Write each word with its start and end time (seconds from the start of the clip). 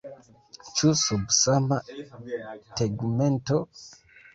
Ĉu 0.69 0.93
sub 1.01 1.29
sama 1.41 1.79
tegmento? 2.03 3.67